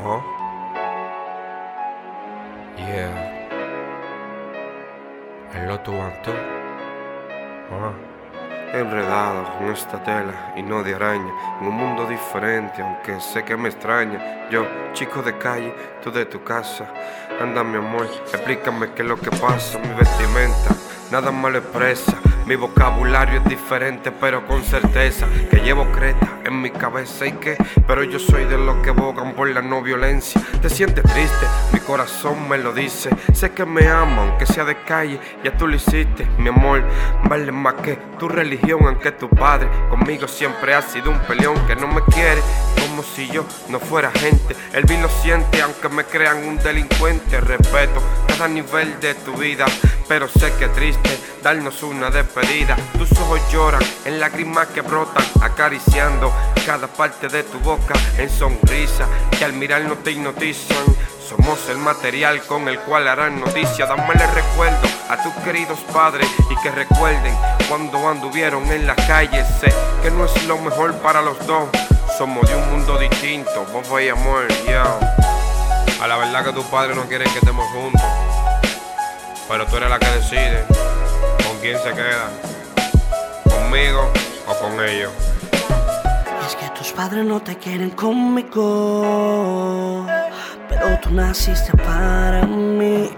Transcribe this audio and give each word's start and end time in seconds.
Oh. 0.00 0.22
Yeah. 2.76 3.48
El 5.54 5.66
loto 5.66 5.92
tú. 6.22 6.30
Ah. 7.72 7.92
Enredado 8.72 9.44
con 9.56 9.70
esta 9.70 10.02
tela 10.02 10.52
y 10.54 10.62
no 10.62 10.82
de 10.84 10.94
araña. 10.94 11.32
En 11.60 11.66
un 11.66 11.74
mundo 11.74 12.06
diferente, 12.06 12.82
aunque 12.82 13.18
sé 13.20 13.44
que 13.44 13.56
me 13.56 13.70
extraña. 13.70 14.48
Yo, 14.50 14.66
chico 14.92 15.22
de 15.22 15.36
calle, 15.36 15.74
tú 16.02 16.12
de 16.12 16.26
tu 16.26 16.44
casa. 16.44 16.92
Anda, 17.40 17.64
mi 17.64 17.78
amor, 17.78 18.06
explícame 18.32 18.92
qué 18.92 19.02
es 19.02 19.08
lo 19.08 19.16
que 19.16 19.30
pasa. 19.30 19.78
Mi 19.78 19.88
vestimenta, 19.94 20.76
nada 21.10 21.32
lo 21.50 21.58
expresa. 21.58 22.12
Mi 22.48 22.56
vocabulario 22.56 23.42
es 23.42 23.44
diferente, 23.44 24.10
pero 24.10 24.46
con 24.46 24.64
certeza 24.64 25.26
que 25.50 25.58
llevo 25.58 25.84
creta 25.92 26.40
en 26.46 26.62
mi 26.62 26.70
cabeza 26.70 27.26
y 27.26 27.32
que, 27.32 27.58
pero 27.86 28.02
yo 28.04 28.18
soy 28.18 28.46
de 28.46 28.56
los 28.56 28.76
que 28.76 28.90
bogan 28.90 29.34
por 29.34 29.50
la 29.50 29.60
no 29.60 29.82
violencia. 29.82 30.40
Te 30.62 30.70
sientes 30.70 31.04
triste, 31.04 31.46
mi 31.74 31.80
corazón 31.80 32.48
me 32.48 32.56
lo 32.56 32.72
dice. 32.72 33.10
Sé 33.34 33.50
que 33.50 33.66
me 33.66 33.86
ama, 33.86 34.22
aunque 34.22 34.46
sea 34.46 34.64
de 34.64 34.82
calle, 34.84 35.20
ya 35.44 35.54
tú 35.58 35.66
lo 35.66 35.76
hiciste, 35.76 36.26
mi 36.38 36.48
amor. 36.48 36.82
Vale 37.28 37.52
más 37.52 37.74
que 37.74 37.98
tu 38.18 38.30
religión, 38.30 38.80
aunque 38.86 39.12
tu 39.12 39.28
padre 39.28 39.68
conmigo 39.90 40.26
siempre 40.26 40.72
ha 40.72 40.80
sido 40.80 41.10
un 41.10 41.18
peleón 41.18 41.66
que 41.66 41.76
no 41.76 41.86
me 41.86 42.00
quiere, 42.04 42.40
como 42.80 43.02
si 43.02 43.28
yo 43.28 43.44
no 43.68 43.78
fuera 43.78 44.10
gente. 44.10 44.56
Él 44.72 44.84
bien 44.84 45.02
lo 45.02 45.10
siente, 45.10 45.60
aunque 45.60 45.90
me 45.90 46.02
crean 46.04 46.48
un 46.48 46.56
delincuente. 46.56 47.42
Respeto 47.42 48.00
cada 48.38 48.54
nivel 48.54 49.00
de 49.00 49.16
tu 49.16 49.32
vida, 49.34 49.66
pero 50.06 50.28
sé 50.28 50.52
que 50.60 50.68
triste 50.68 51.18
darnos 51.42 51.82
una 51.82 52.08
despedida. 52.08 52.76
Tus 52.96 53.10
ojos 53.18 53.40
lloran 53.50 53.82
en 54.04 54.20
lágrimas 54.20 54.68
que 54.68 54.80
brotan, 54.80 55.24
acariciando 55.42 56.32
cada 56.64 56.86
parte 56.86 57.26
de 57.26 57.42
tu 57.42 57.58
boca 57.58 57.94
en 58.16 58.30
sonrisa 58.30 59.08
que 59.36 59.44
al 59.44 59.54
mirarnos 59.54 60.04
te 60.04 60.12
hipnotizan. 60.12 60.84
Somos 61.28 61.68
el 61.68 61.78
material 61.78 62.40
con 62.42 62.68
el 62.68 62.78
cual 62.78 63.08
harán 63.08 63.40
noticia. 63.40 63.86
Dámele 63.86 64.24
recuerdo 64.28 64.86
a 65.08 65.20
tus 65.20 65.32
queridos 65.42 65.80
padres 65.92 66.28
y 66.48 66.62
que 66.62 66.70
recuerden 66.70 67.34
cuando 67.68 68.08
anduvieron 68.08 68.64
en 68.70 68.86
la 68.86 68.94
calle. 68.94 69.44
Sé 69.60 69.74
que 70.00 70.12
no 70.12 70.26
es 70.26 70.44
lo 70.44 70.58
mejor 70.58 70.94
para 70.98 71.22
los 71.22 71.44
dos. 71.44 71.68
Somos 72.16 72.48
de 72.48 72.54
un 72.54 72.70
mundo 72.70 72.98
distinto, 72.98 73.66
vos 73.72 74.00
y 74.00 74.08
amor, 74.08 74.46
yo. 74.64 75.00
A 76.00 76.06
la 76.06 76.16
verdad 76.16 76.44
que 76.44 76.52
tus 76.52 76.64
padres 76.66 76.96
no 76.96 77.02
quieren 77.08 77.28
que 77.32 77.38
estemos 77.40 77.66
juntos. 77.72 78.27
Pero 79.48 79.66
tú 79.66 79.76
eres 79.78 79.88
la 79.88 79.98
que 79.98 80.06
decide 80.10 80.64
con 81.46 81.58
quién 81.60 81.78
se 81.78 81.90
queda. 81.92 82.30
Conmigo 83.44 84.12
o 84.46 84.54
con 84.58 84.78
ellos. 84.86 85.10
Es 86.46 86.54
que 86.54 86.68
tus 86.78 86.92
padres 86.92 87.24
no 87.24 87.40
te 87.40 87.56
quieren 87.56 87.90
conmigo. 87.90 88.96
Pero 90.68 91.00
tú 91.00 91.10
naciste 91.12 91.72
para 91.78 92.44
mí. 92.46 93.10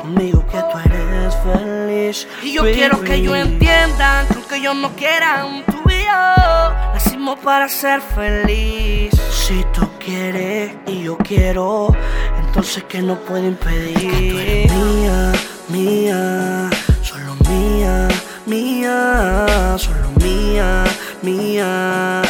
Conmigo 0.00 0.46
que 0.46 0.58
tú 0.58 0.78
eres 0.86 1.34
feliz. 1.42 2.26
Y 2.42 2.52
yo 2.54 2.62
quiero 2.62 3.02
que 3.02 3.16
ellos 3.16 3.36
entiendan 3.36 4.26
que 4.28 4.34
aunque 4.34 4.56
ellos 4.56 4.76
no 4.76 4.90
quieran, 4.96 5.64
tú 5.66 5.82
y 5.90 6.04
yo 6.04 6.72
nacimos 6.94 7.38
para 7.40 7.68
ser 7.68 8.00
feliz. 8.00 9.12
Si 9.30 9.62
tú 9.74 9.86
quieres 9.98 10.72
y 10.86 11.02
yo 11.02 11.18
quiero, 11.18 11.94
entonces 12.38 12.84
que 12.84 13.02
no 13.02 13.18
puedo 13.20 13.46
impedir. 13.46 13.96
Es 13.96 14.02
que 14.02 14.30
tú 14.30 14.38
eres 14.38 14.72
mía, 14.72 15.32
mía, 15.74 16.70
solo 17.02 17.34
mía, 17.48 18.08
mía, 18.46 19.76
solo 19.76 20.08
mía, 20.22 20.84
mía. 21.22 22.22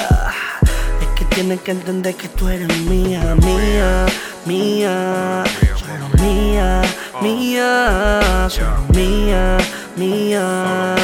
Es 1.03 1.09
que 1.17 1.25
tienes 1.27 1.61
que 1.61 1.72
entender 1.72 2.15
que 2.15 2.28
tú 2.28 2.48
eres 2.48 2.69
mía, 2.91 3.34
mía, 3.42 4.06
mía, 4.47 5.45
solo 5.77 6.06
mía, 6.22 6.83
mía, 7.20 8.48
solo 8.48 8.81
mía, 8.94 9.59
mía. 9.97 10.97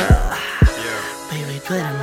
Baby, 1.31 1.61
tú 1.67 1.75
eres. 1.75 2.00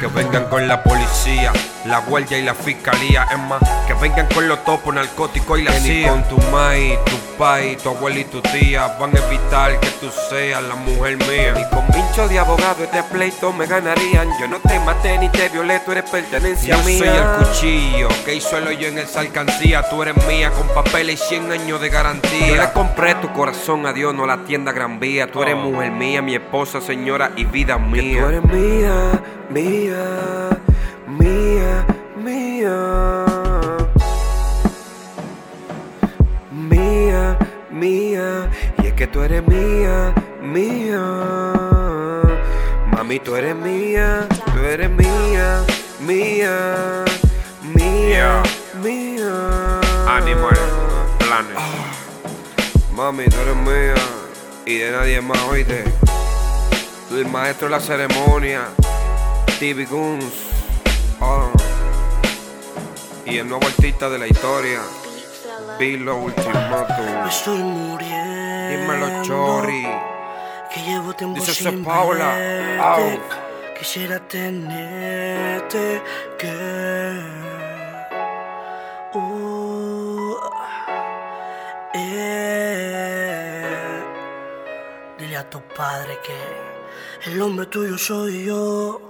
Que 0.00 0.06
vengan 0.06 0.44
con 0.44 0.68
la 0.68 0.80
policía, 0.84 1.52
la 1.84 1.98
guardia 1.98 2.38
y 2.38 2.42
la 2.42 2.54
fiscalía. 2.54 3.26
Es 3.32 3.38
más, 3.38 3.60
que 3.88 3.94
vengan 3.94 4.26
con 4.32 4.46
los 4.46 4.64
topos 4.64 4.94
narcóticos 4.94 5.58
y 5.58 5.62
la 5.64 5.72
CIA. 5.72 6.08
con 6.10 6.22
tu 6.28 6.38
mai, 6.52 6.96
tu 7.04 7.16
pai, 7.36 7.76
tu 7.76 7.88
abuela 7.88 8.20
y 8.20 8.24
tu 8.24 8.40
tía 8.40 8.96
van 9.00 9.16
a 9.16 9.18
evitar 9.26 9.78
que 9.80 9.88
tú 10.00 10.08
seas 10.30 10.62
la 10.62 10.76
mujer 10.76 11.16
mía. 11.16 11.54
Y 11.60 11.74
con 11.74 11.84
pincho 11.88 12.28
de 12.28 12.38
abogado 12.38 12.84
este 12.84 13.02
pleito 13.04 13.52
me 13.52 13.66
ganarían. 13.66 14.28
Yo 14.40 14.46
no 14.46 14.58
te 14.60 14.78
maté 14.80 15.18
ni 15.18 15.28
te 15.30 15.48
violé, 15.48 15.80
tú 15.80 15.90
eres 15.90 16.08
pertenencia 16.08 16.76
Yo 16.76 16.82
mía. 16.84 16.98
soy 16.98 17.08
el 17.08 17.46
cuchillo 17.48 18.08
que 18.24 18.34
hizo 18.36 18.56
el 18.56 18.68
hoyo 18.68 18.86
en 18.86 18.98
esa 18.98 19.18
alcancía. 19.20 19.88
Tú 19.90 20.00
eres 20.02 20.14
mía 20.28 20.50
con 20.52 20.68
papeles 20.68 21.20
y 21.20 21.28
100 21.28 21.50
años 21.50 21.80
de 21.80 21.88
Yo 21.88 21.92
garantía. 21.94 22.62
le 22.66 22.72
compré 22.72 23.16
tu 23.16 23.32
corazón 23.32 23.84
a 23.84 23.92
Dios, 23.92 24.14
no 24.14 24.26
la 24.26 24.44
tienda 24.44 24.70
Gran 24.70 25.00
Vía. 25.00 25.26
Tú 25.32 25.42
eres 25.42 25.56
Oh. 25.56 25.58
mujer 25.58 25.90
mía, 25.90 26.22
mi 26.22 26.36
esposa, 26.36 26.80
señora 26.80 27.32
y 27.34 27.44
vida 27.44 27.74
Que 27.78 27.82
mía. 28.02 28.22
tú 28.22 28.28
eres 28.28 28.44
mía, 28.44 29.22
mía, 29.50 30.50
mía, 31.06 31.86
mía. 32.16 33.24
Mía, 36.52 37.38
mía, 37.70 38.50
y 38.82 38.86
es 38.86 38.92
que 38.94 39.06
tú 39.06 39.22
eres 39.22 39.46
mía, 39.46 40.14
mía. 40.42 41.02
Mami, 42.92 43.18
tú 43.20 43.36
eres 43.36 43.56
mía, 43.56 44.26
tú 44.52 44.60
eres 44.60 44.90
mía, 44.90 45.62
mía, 46.00 47.04
mía, 47.74 48.42
mía. 48.82 49.80
Animal 50.06 50.56
Planet. 51.18 51.58
Mami, 52.94 53.24
tú 53.24 53.36
eres 53.40 53.56
mía 53.56 53.94
y 54.66 54.78
de 54.78 54.90
nadie 54.92 55.20
más, 55.20 55.40
oíste. 55.44 55.84
Tú 57.08 57.16
el 57.16 57.26
maestro 57.26 57.68
de 57.68 57.70
la 57.70 57.80
ceremonia, 57.80 58.68
TV 59.58 59.86
Guns, 59.86 60.24
ah. 61.20 61.50
y 63.26 63.38
el 63.38 63.48
nuevo 63.48 63.66
artista 63.66 64.08
de 64.08 64.16
la 64.16 64.28
historia, 64.28 64.80
Pilo 65.80 66.16
Me 66.16 66.26
Ultimatum. 66.26 67.26
estoy 67.28 67.58
muriendo. 67.58 68.68
Dímelo, 68.70 69.24
Chori. 69.24 69.84
Que 70.72 70.80
llevo 70.82 71.12
tiempo 71.12 71.40
Dice 71.40 71.54
sin 71.54 71.84
Paula. 71.84 72.36
verte. 72.36 73.20
Quisiera 73.80 74.20
tenerte 74.28 76.02
que. 76.38 77.20
Uh, 79.14 80.36
eh. 81.94 83.24
Dile 85.18 85.36
a 85.36 85.50
tu 85.50 85.60
padre 85.62 86.16
que 86.24 87.28
el 87.28 87.42
hombre 87.42 87.66
tuyo 87.66 87.98
soy 87.98 88.44
yo. 88.44 89.07